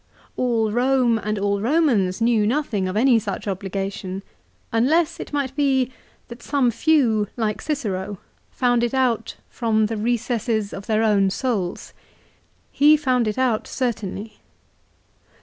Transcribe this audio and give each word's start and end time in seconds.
All 0.35 0.71
Eome 0.71 1.21
and 1.23 1.37
all 1.37 1.59
Eomans 1.59 2.21
knew 2.21 2.47
nothing 2.47 2.87
of 2.87 2.97
any 2.97 3.19
such 3.19 3.47
obligation, 3.47 4.23
unless 4.71 5.19
it 5.19 5.31
might 5.31 5.55
be 5.55 5.91
that 6.27 6.41
some 6.41 6.71
few 6.71 7.27
like 7.37 7.61
Cicero, 7.61 8.17
found 8.49 8.83
it 8.83 8.95
out 8.95 9.35
from 9.47 9.85
the 9.85 9.97
recesses 9.97 10.73
of 10.73 10.87
their 10.87 11.03
own 11.03 11.29
souls. 11.29 11.93
He 12.71 12.97
found 12.97 13.27
it 13.27 13.37
out 13.37 13.67
certainly. 13.67 14.39